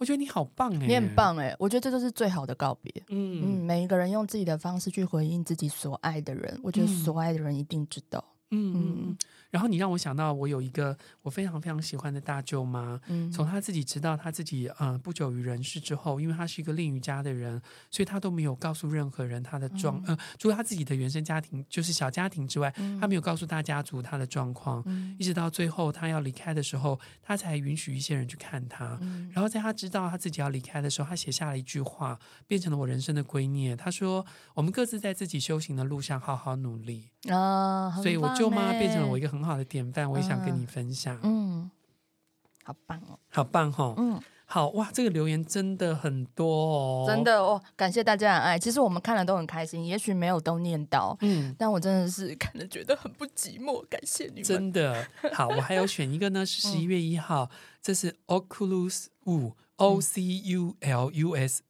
[0.01, 2.91] 我觉得你好棒哎，你很棒哎，我觉得这就是最好的告别。
[3.09, 8.23] 嗯嗯，每一个人用自己的方式去回应自己所爱的人，我觉得所爱的人一定知道。
[8.49, 9.17] 嗯嗯嗯。
[9.51, 12.99] 然后你让我想到，我有一个我非常非常喜欢的大舅妈。
[13.07, 17.61] 嗯，从她自己知道她自己呃不久于人世之后，因为她是一个练瑜伽的人，
[17.91, 24.81] 所以她都没有告诉任何人她的状、嗯、呃，除了她自己的原生家庭就是小家庭之外，嗯、她没有告诉大家族她的状况。
[24.85, 28.97] 嗯、一直到最后她要离开的时候，她才允许一些人去看她。
[29.01, 33.75] 嗯、然后在她知道她自己要离开的时候，她写下了一句话，变成了我人生的圭臬。
[33.75, 40.09] 她说：“我们各自在自己修行的路上好好努力。”啊，所以我舅妈变成了我一个很好的典范。
[40.09, 41.69] 我也想跟你分享，嗯，
[42.63, 48.59] 好棒哦，好棒哈、哦，嗯，好哇，这个留言真的很多哦，真的哦，感谢大家的爱。
[48.59, 54.43] 其实我们看了都很开心，也许没有都念到，嗯，但我真的是看了觉得很不寂寞，感谢你们。
[54.43, 61.61] 真的好，我还有选一个呢，是 十一月一号，嗯、这是 Oculus Wu，O C U L U S。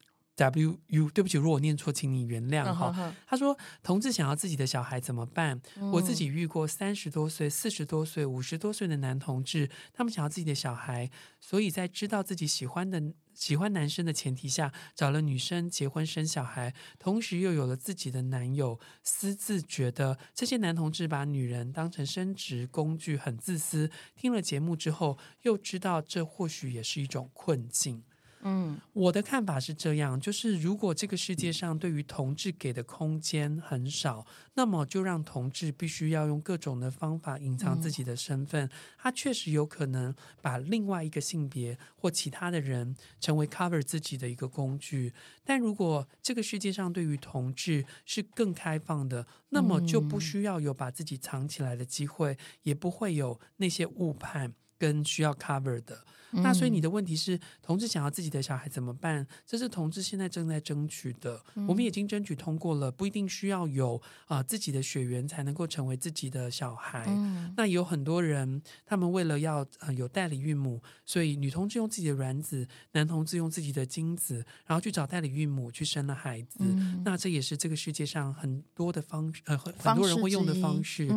[0.42, 2.92] W U，对不起，如果我念错，请你原谅哈。
[2.98, 3.14] Uh.
[3.28, 5.62] 他说，同志想要自己的小孩怎么办？
[5.76, 23.92] 嗯、我自己遇过三十多岁、四十多岁、五十多岁的男同志，他们想要自己的小孩，所以在知道自己喜欢的喜欢男生的前提下，找了女生结婚生小孩，同时又有了自己的男友，私自觉得这些男同志把女人当成生殖工具，很自私。
[24.16, 28.04] 听了节目之后，又知道这或许也是一种困境。
[28.44, 34.26] 嗯，我的看法是这样，就是如果这个世界上对于同志给的空间很少，
[34.56, 38.66] 那么就让同志必须要用各种的方法隐藏自己的身份。
[38.66, 45.14] 嗯、他确实有可能把另外一个性别或其他的人成为 cover 自己的一个工具。
[45.44, 56.04] 但如果这个世界上对于同志是更开放的，那么就不需要有把自己藏起来的机会，也不会有那些误判跟需要 cover 的。
[56.34, 59.28] 那所以你的问题是，同志想要自己的小孩怎么办？
[59.46, 67.04] 这是同志现在正在争取的，嗯、我们已经争取通过了，不一定需要有啊、呃、自己的血缘才能够成为自己的小孩。
[67.10, 76.60] 嗯、那有很多人，他们为了要呃有代理孕母，所以女同志用自己的卵子，男同志用自己的精子，然后去找代理孕母去生了孩子。
[76.62, 81.10] 嗯、那这也是这个世界上很多的方呃很多人会用的方式。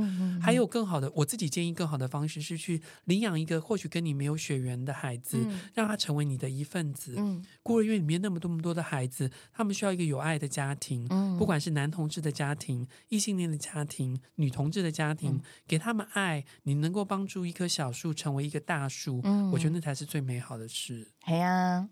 [0.42, 3.53] 还有更好的，我自己建议更好的方式是去领养一个。
[3.54, 7.14] 个或许跟你没有血缘的孩子，嗯、让他成为你的一份子。
[7.16, 21.12] 嗯，孤儿院里面那么多那么多的孩子，他们需要一个有爱的家庭，嗯、不管是男同志的家庭、异性恋的家庭、女同志的家庭，嗯、给他们爱，你能够帮助一棵小树成为一个大树，嗯、我觉得那才是最美好的事。
[21.22, 21.88] 哎呀，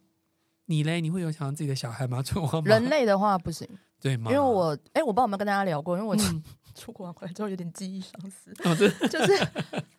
[0.66, 1.00] 你嘞？
[1.00, 2.22] 你会有想要自己的小孩吗？
[2.64, 3.68] 人类的话不行。
[4.00, 4.32] 对吗？
[4.32, 6.16] 因为我哎，我不知道有没有跟大家聊过，因为我
[6.74, 8.52] 出国完回来之后有点记忆丧失。
[9.08, 9.48] 就是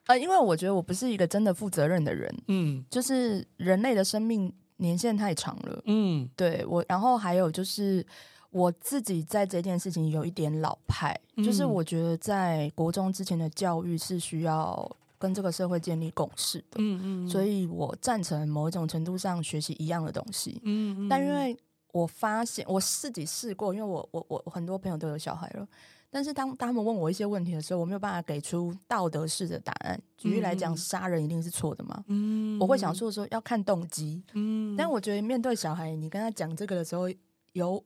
[0.07, 2.33] 呃，因为我觉得我不是一个真的负责任的人。
[2.47, 5.81] 嗯，就是人类的生命年限太长了。
[5.85, 8.05] 嗯，对我，然后还有就是
[8.49, 16.77] 我自己在这件事情有一点老派，嗯、就是我觉得在国中之前的教育是需要跟这个社会建立共识的。
[16.77, 20.59] 嗯嗯，所以我赞成某一种程度上学习一样的东西。
[20.63, 21.57] 嗯嗯，但因为。
[21.93, 25.67] 我发现我自己试过，因为我我我很多朋友都有小孩了，
[26.09, 30.01] 但是当，他们问我一些问题的时候，我没有办法给出道德式的答案。
[30.17, 32.03] 举例来讲，杀人一定是错的吗？
[32.07, 34.23] 嗯，我会想说说要看动机。
[34.33, 37.07] 嗯，但我觉得面对小孩，你跟他讲这个的时候，
[37.51, 37.83] 有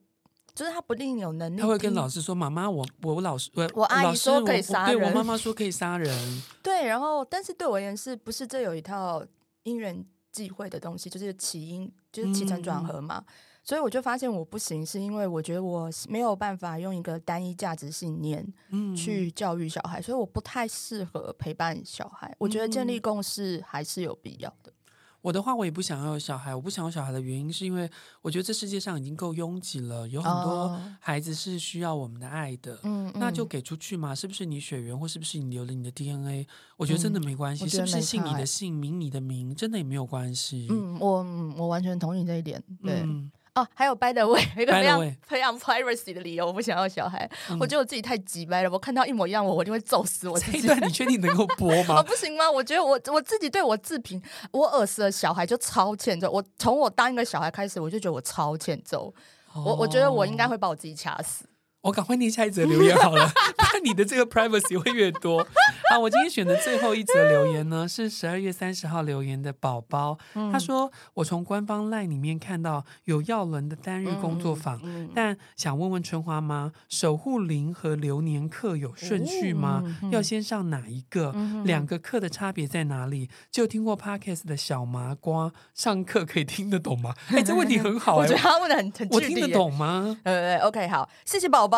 [0.55, 1.59] 就是他不一定有能力。
[1.59, 6.09] 他会跟老师说：“妈妈，我我老师我我阿姨说可以杀人，对我妈妈说可以杀人。
[6.63, 9.21] ”对，然后但是对我而言是不是这有一套
[9.63, 11.09] 因缘际会的东西？
[11.09, 13.21] 就是起因，就是起承转合嘛。
[13.27, 13.33] 嗯
[13.67, 18.47] 所以我就发现我不行，是因为我觉得我没有办法用一个单一价值信念
[18.95, 22.33] 去教育小孩，嗯、所以我不太适合陪伴小孩。
[22.37, 24.71] 我觉得建立共识还是有必要的。
[25.19, 26.55] 我的话，我也不想要有小孩。
[26.55, 27.89] 我不想要小孩的原因，是因为
[28.21, 32.79] 我觉得这世界上已经够拥挤了，有很多孩子是需要我们的爱的。
[32.83, 34.15] 嗯，那就给出去嘛。
[34.15, 36.47] 是不是你血缘，或是不是你留了你的 DNA？
[36.77, 37.65] 我觉得真的没关系。
[37.65, 40.67] 嗯、是不是姓你的姓，名你的名，真的也没有关系。
[40.69, 41.21] 嗯，我
[41.57, 42.63] 我完全同意这一点。
[42.81, 43.01] 对。
[43.01, 47.27] 嗯哦，还有 by the way， 一个非常非常 privacy 的理由，我不想要小孩。
[47.49, 50.61] 嗯、我觉得我自己太急掰了，我看到一模一样我，我就会揍死我自己。
[50.61, 51.95] 这一段你确定能够播吗？
[51.99, 52.49] 哦，不行吗？
[52.49, 56.29] 我觉得我我自己对我自评，我耳识的小孩就超欠揍。
[56.29, 59.11] 我从我当一个小孩开始，我就觉得我超欠揍。
[59.53, 61.45] 哦、我我觉得我应该会把我自己掐死。
[61.87, 65.41] 我赶快念下一则留言好了， 看你的这个 privacy 会越多。
[65.89, 79.81] 好，我今天选的最后一则留言呢，是十二月三十号留言的宝宝，嗯、他说：“我从官方 LINE 里面看到有耀伦的单日工作坊，嗯嗯、但想问问春花妈，守护灵和流年课有顺序吗？
[80.11, 81.31] 要先上哪一个？
[81.35, 83.29] 嗯、两个课的差别在哪里？
[83.49, 87.13] 就听过 Podcast 的小麻瓜上课可以听得懂吗？
[87.29, 90.17] 哎，这问题很好、欸，我觉得他问的很很我听得懂吗？
[90.23, 91.76] 呃，OK，好，谢谢宝宝，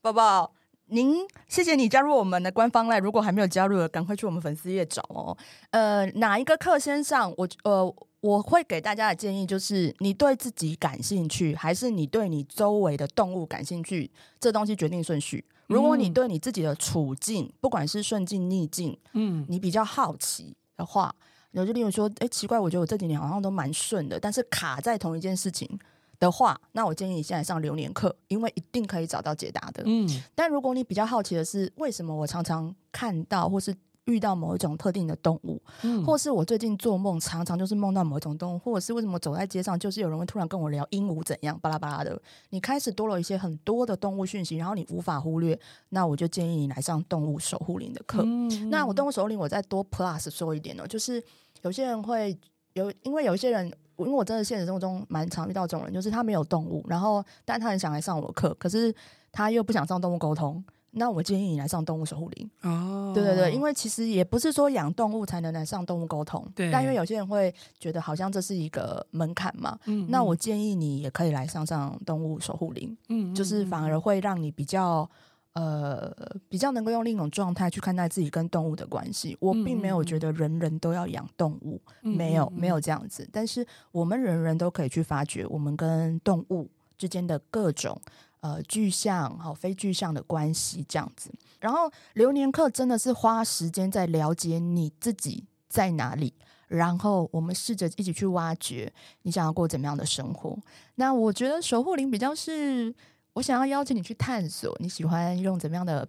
[0.00, 0.52] 宝宝。
[0.86, 5.36] 您，谢谢你加入我们的官方 LINE，如果还没有加入的，赶快去我们粉丝页找哦。
[5.70, 7.32] 呃，哪一个课先上？
[7.36, 14.10] 我呃，我会给大家的建议就是，你对自己感兴趣，还是你对你周围的动物感兴趣？
[14.40, 15.44] 这东西决定顺序。
[15.68, 21.14] 如果你对你自己的处境，不管是顺境逆境，嗯，你比较好奇的话，
[21.52, 25.78] 有就例如说，哎，奇怪，我觉得我这几年好像都蛮顺的，但是卡在同一件事情。
[26.18, 29.82] 的话，那我建议你现在上流年课，因为一定可以找到解答的。
[29.86, 33.74] 嗯，但如果你比较好奇的是，为什么我常常看到或是
[34.04, 48.22] 遇到某一种特定的动物，嗯，或是我最近做梦常常就是梦到某一种动物，或者是为什么走在街上就是有人会突然跟我聊鹦鹉怎样巴拉巴拉的，你开始多了一些很多的动物讯息，然后你无法忽略，那我就建议你来上动物守护灵的课。
[48.24, 51.22] 嗯，那我动物守护灵我再多 plus 说一点哦，就是
[51.62, 52.38] 有些人会
[52.74, 53.70] 有，因为有一些人。
[53.98, 58.94] 因为我真的现实生活中蛮常遇到这种人，就是他没有动物，然后但他很想来上我的课，可是
[59.32, 60.62] 他又不想上动物沟通。
[60.98, 63.12] 那我建议你来上动物守护灵哦。
[63.14, 66.70] 对对对，因为其实也不是说养动物才能来上动物沟通，对。
[66.70, 75.08] 但因为有些人会觉得好像这是一个门槛嘛，嗯，那我建议你也可以来上上动物守护灵，嗯，就是反而会让你比较。
[75.56, 76.14] 呃，
[76.50, 79.34] 比较能够用另一种状态去看待自己跟动物的关系。
[79.40, 83.26] 我并没有觉得人人都要养动物，嗯、没有没有这样子。
[83.32, 87.98] 但是我们人人都可以去发掘我们跟动物之间的各种
[88.40, 91.30] 呃具象和非具象的关系，这样子。
[91.58, 96.34] 然后流年课真的是花时间在了解你自己在哪里，
[96.68, 98.92] 然后我们试着一起去挖掘
[99.22, 100.58] 你想要过怎么样的生活。
[100.96, 102.94] 那我觉得守护灵比较是。
[103.36, 106.08] 我想要邀请你去探索，你喜欢用怎么样的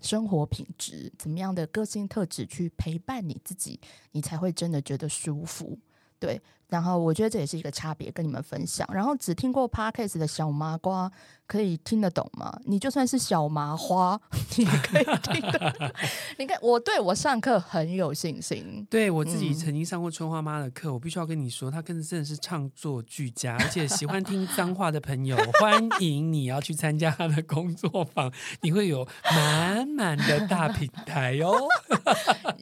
[0.00, 3.78] 生活品质、怎么样的个性特质去陪伴你自己，
[4.12, 5.78] 你才会真的觉得舒服。
[6.22, 8.88] 对，然后我觉得这也是一个差别，跟你们分享。
[8.94, 11.10] 然后只听过 Podcast 的小麻瓜
[11.48, 12.56] 可以听得懂吗？
[12.64, 14.20] 你就算是小麻花，
[14.56, 15.90] 你也可以听得懂。
[16.38, 18.86] 你看，我对我上课很有信心。
[18.88, 31.52] 对我自己曾经上过春花妈的课，嗯、我必须要跟你说，她真的是唱作俱佳，而且喜欢听脏话的朋友，欢迎你要去参加她的工作坊，你会有满满的大平台哦。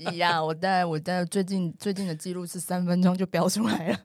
[0.00, 3.98] 一样，我在我在最近最近的记录是三分钟就飙出来了。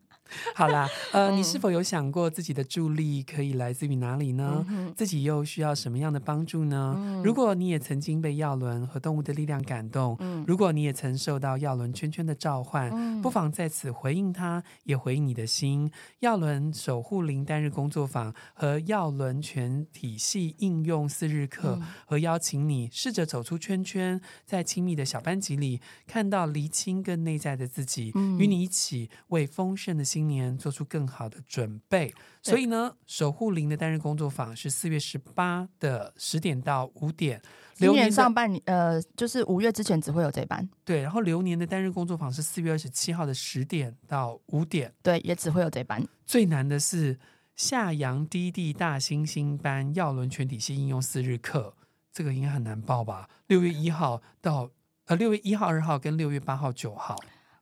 [0.54, 4.66] 好啦，呃，你是否有想过自己的助力可以来自于哪里呢？
[4.70, 6.96] 嗯、自己又需要什么样的帮助呢？
[6.98, 15.92] 嗯、如果你也曾经被药轮和动物的力量感动，嗯、如果你也曾受到药轮圈圈的召唤，嗯、不妨在此回应他，也回应你的心。
[16.20, 30.06] 药轮守护灵单日工作坊和药轮全体系应用四日课，嗯、和邀请你试着走出圈圈，在亲密的小班级里看到厘清更内在的自己，嗯、与你一起为丰盛的。
[30.26, 32.12] 今年做出更好的准备，
[32.42, 37.40] 所以呢，守护灵的单日工作坊是四月十八的十点到五点。
[37.78, 40.68] 流年上半年，呃，就是五月之前只会有这班。
[40.84, 44.92] 对，然后流年的单日工作坊是四月二十七号的十点到五点。
[45.04, 46.04] 对，也只会有这班。
[46.26, 47.20] 最难的是
[47.56, 51.76] 夏阳低地大猩猩班耀轮全体系应用四日课，
[52.12, 53.30] 这个应该很难报吧？
[53.46, 54.72] 六月一号到
[55.06, 57.16] 呃六月一号、二号跟六月八号、九号。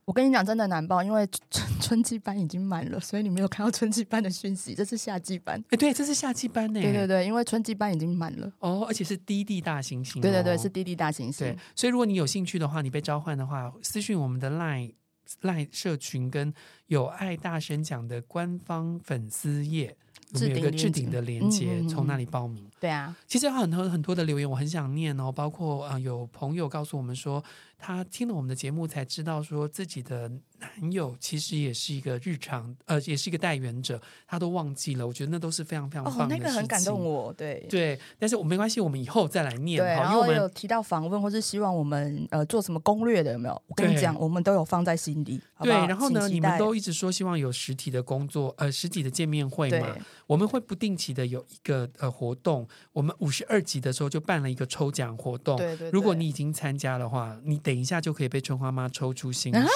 [0.06, 4.76] 我跟你讲，真的难报，因为春春季班已经满了，所以你没有看到春季班的讯息。
[4.76, 6.82] 这是夏季班，哎，对，这是夏季班呢。
[6.82, 8.52] 对对对，因为春季班已经满了。
[8.60, 10.22] 哦，而且是滴滴大行星。
[10.22, 11.48] 对对对，是滴滴大行星。
[11.48, 14.94] 对，所以如果你有兴趣的话，你被召唤的话，私讯我们的 LINE
[15.42, 16.54] LINE 社群跟
[16.88, 19.96] 有爱大声讲的官方粉丝页。
[20.34, 22.68] 我们有一个置顶的连接，嗯嗯嗯，从那里报名。
[22.80, 25.32] 对啊，其实有很多很多的留言，我很想念哦。
[25.32, 27.44] 包括啊、呃，有朋友告诉我们说，
[27.86, 35.06] 他听了我们的节目才知道，说自己的男友其实也是一个日常，呃，也是一个代言者，她都忘记了。
[35.06, 36.24] 我觉得那都是非常非常棒的。
[36.24, 38.00] 哦，那个很感动我，对对。
[38.18, 39.82] 但是我没关系，我们以后再来念。
[39.82, 43.62] 对，然后有提到访问或是希望我们呃做什么攻略的，有没有？
[43.68, 45.42] 我跟你讲，我们都有放在心里。
[45.54, 49.94] 好好对，然后呢，你们都一直说希望有实体的工作，呃，实体的见面会嘛。
[50.28, 55.58] 我们会不定期的有一个呃活动，我们五十二集的时候就办了一个抽奖活动。
[55.58, 59.70] 对对对，如果你已经参加的话，你等一下就可以被春花妈抽出新书。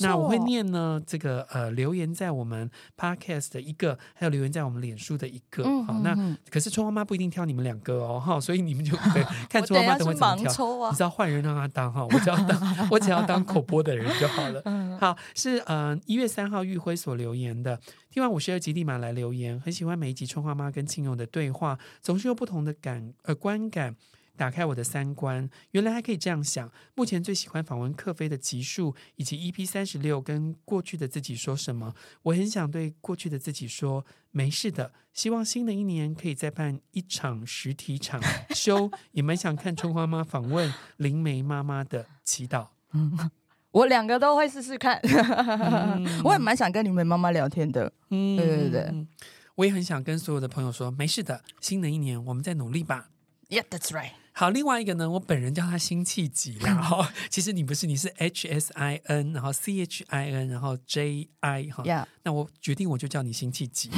[0.00, 5.64] 那我会念呢这个呃留言在我们 Podcast 的一个，还有留言在我们脸书的一个。
[5.64, 10.66] 嗯、好，那可是春花妈不一定挑你们两个哦，哈，所以你们就可以 看春花妈等会怎么挑。
[10.80, 14.62] 啊、你知道换人让他当哈，我只要当我只要当口播的人就好了。
[14.98, 17.80] 好，是嗯一月三号玉辉所留言的。
[18.10, 23.94] 听完五十二集立马来留言，很喜欢每一集春花妈跟亲友的对话，总是有不同的感呃观感，
[24.36, 25.48] 打开我的三观。
[25.72, 26.72] 原来还可以这样想。
[26.94, 31.94] 目前最喜欢访问克菲的集数，以及 EP 三十六跟过去的自己说什么。
[32.22, 34.92] 我很想对过去的自己说，没事的。
[35.12, 38.20] 希望新的一年可以再办一场实体场
[38.50, 42.68] 修，也蛮想看春花妈访问灵媒妈妈的祈祷。
[43.76, 47.92] 我两个都会试试看，嗯、 我也蛮想跟你们妈妈聊天的。
[48.08, 49.06] 嗯，对对对，
[49.54, 53.10] 我也很想跟所有的朋友说，没事的，新的一年我们再努力吧。
[53.50, 54.12] Yeah, that's right.
[54.32, 62.06] 好，另外一个呢，我本人叫他辛弃疾，然后 其实你不是，你是 H S I N，然后 C H I N，然后 J I 哈 Yeah.。
[62.22, 63.90] 那我决定我就叫你辛弃疾。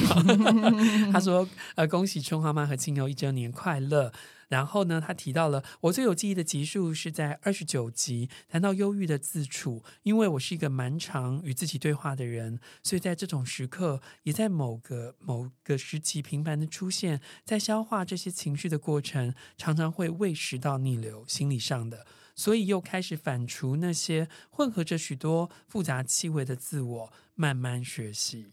[1.12, 4.12] 他说，呃，恭喜春花妈和亲友一周年快乐。
[4.48, 9.82] 然后呢，他提到了我最有记忆的集数是在二十九集，谈到忧郁的自处。
[10.02, 28.52] 因为我是一个蛮常与自己对话的人，所以在这种时刻，也在某个某个时期频繁的出现，在消化这些情绪的过程，常常会胃食道逆流，心理上的，所以又开始反刍那些混合着许多复杂气味的自我，慢慢学习。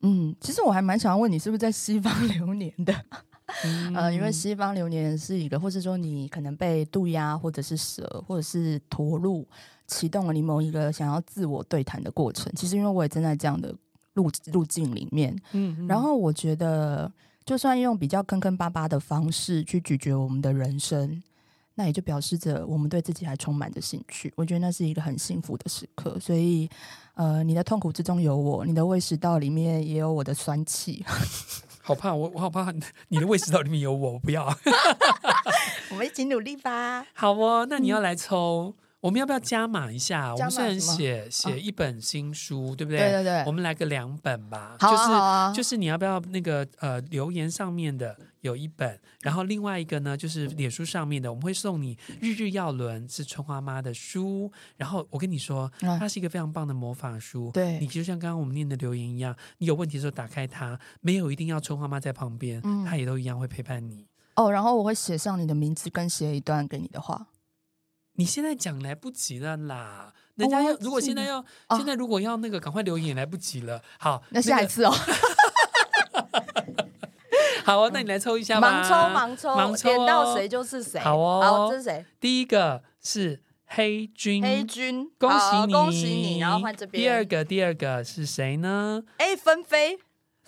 [0.00, 3.04] 嗯，其实我还蛮想要问你，是不是在西方流年的？
[3.64, 9.46] 嗯、呃，因为西方流年是一个，或是说你可能被渡鸦，或者是蛇，或者是驼鹿
[9.86, 12.52] 启动了你某一个想要自我对谈的过程。
[12.54, 13.74] 其实因为我也正在这样的
[14.14, 17.10] 路路径里面，嗯，嗯，然后我觉得，
[17.44, 21.22] 就算用比较坑坑巴巴的方式去咀嚼我们的人生，
[21.74, 24.32] 那也就表示着我们对自己还充满着兴趣。
[24.36, 26.18] 我觉得那是一个很幸福的时刻。
[26.18, 26.68] 所以，
[27.14, 31.04] 呃，你的痛苦之中有我，你的胃食道里面也有我的酸气。
[31.86, 32.72] 好怕我，我好怕
[33.08, 34.44] 你的胃食道里面有我，我不要。
[35.90, 37.06] 我们一起努力吧。
[37.14, 40.34] 好哦，那你要来抽，嗯、我们要不要加码一下？
[40.34, 42.98] 我们虽然写写一本新书，哦、对不对？
[42.98, 44.76] 对对对，我们来个两本吧。
[44.80, 48.18] 好啊，就是就是你要不要那个呃留言上面的？
[48.46, 54.50] 有一本，然后另外一个呢，就是脸书上面的，我们会送你《日日要轮》是春花妈的书。
[54.76, 57.50] 然后我跟你说，它是一个非常棒的魔法书。
[57.52, 64.06] 对，你就像刚刚我们念的留言一样，你有问题的时候打开它，没有一定要春花妈在旁边，它也都一样会陪伴你。
[64.36, 67.26] 哦，然后我会写上你的名字，跟写一段给你的话。
[68.18, 73.82] 你现在讲来不及了啦，人家要如果现在要现在如果要那个赶快留言也来不及了。
[73.98, 74.92] 好，那下一次哦。
[77.68, 78.84] 好哦，那你来抽一下吧。
[78.84, 81.00] 盲抽，盲抽，盲抽，点到谁就是谁。
[81.00, 82.04] 好哦，好，这是谁？
[82.20, 86.38] 第一个是黑君，黑君，恭喜你，恭喜你。
[86.38, 87.02] 然后换这边。
[87.02, 89.02] 第二个，第二个是谁呢？
[89.16, 89.98] 哎，纷飞。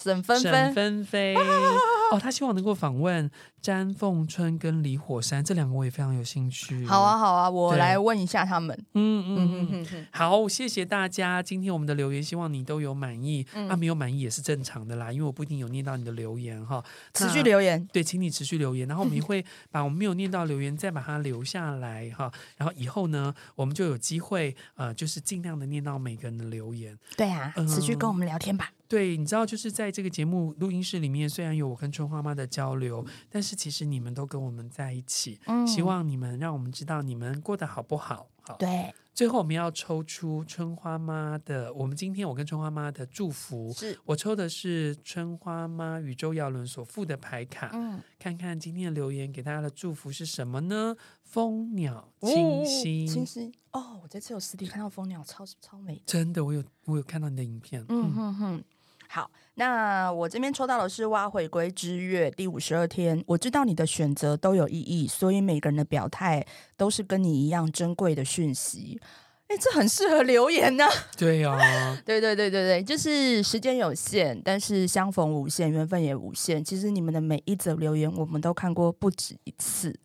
[0.01, 1.35] 沈纷纷，沈纷飞
[2.13, 3.29] 哦，他希望能够访问
[3.61, 6.87] 詹凤春跟李火山这两个，我也非常有兴趣。
[6.87, 8.77] 好啊，好啊，我来问一下他们。
[8.95, 13.47] 嗯嗯嗯嗯，好，谢谢大家，今天我们的留言，希望你都有满意。
[13.55, 16.83] 嗯、啊，没有满意也是正常的啦，因为我不一定有念到你的留言哈。
[17.15, 22.31] 持续留言，对，请你持续留言，然后我们也会把我们没有念到留言再把它留下来哈。
[22.57, 26.97] 然后以后呢，我们就有机会呃，就是尽量的念到每个人的留言。
[27.17, 28.71] 对啊，持续跟我们聊天吧。
[28.87, 35.39] 对，你知道，就是在这个节目录音室里面，虽然有我跟春花妈的交流，但是其实你们都跟我们在一起。
[35.47, 38.29] 嗯，希望你们让我们知道你们过得好不好。
[38.41, 38.95] 好，对。
[39.15, 47.71] 最后我们要抽出春花妈的，我们今天我跟春花妈的祝福，是我抽的是春花妈宇宙耀伦所附的牌卡。
[47.75, 50.95] 嗯，看看今天的留言给大家的祝福是什么呢？
[51.25, 57.85] 蜂鸟清新，清新哦，我这次有实体看到蜂鸟，超超美，真的，我有我有看到你的影片。
[57.89, 58.65] 嗯哼哼。
[59.11, 63.25] 好，那我这边抽到的是挖回归之月第五十二天。
[63.27, 66.47] 我知道你的选择都有意义，所以每个人的表态
[66.77, 69.01] 都是跟你一样珍贵的讯息。
[69.47, 70.93] 哎，这很适合留言呢、啊。
[71.17, 76.63] 对呀、 啊，对对对对对，就是时间有限，但是相逢无限，缘分也无限。
[76.63, 79.99] 其实你们的每一则留言，我们都看过不止一次。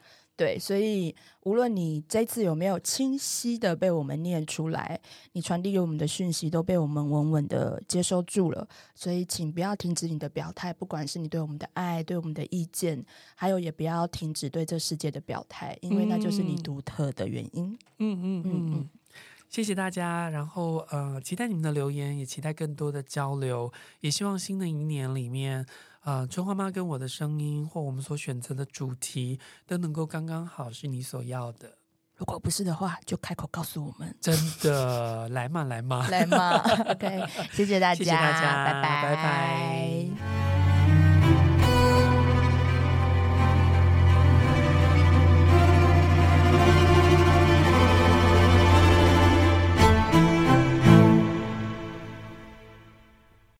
[0.43, 4.99] 对，所以无论你这次有没有清晰的被我们念出来，
[5.31, 8.67] 你传递给我们的讯息都被我们稳稳的接收住了。
[8.93, 13.01] 所以，请不要停止你的表态，不管是你对我们的爱、对我们的意见，
[13.35, 17.71] 还有也不要停止对这世界的表态，因为那就是你独特的原因。
[17.99, 18.89] 嗯嗯嗯嗯，嗯，
[19.47, 20.29] 谢谢大家。
[20.29, 23.71] 然后呃，期待你们的留言，也期待更多的交流，
[24.01, 25.65] 也希望新的一年里面。
[26.03, 31.77] 啊，春花妈跟我的声音，或我们所选择的主题，都能够刚刚好是你所要的。
[32.15, 34.15] 如果不是的话，就开口告诉我们。
[34.21, 36.57] 真的，来嘛来嘛来嘛。
[36.91, 40.52] OK，谢谢大家，谢谢大家，拜拜拜拜。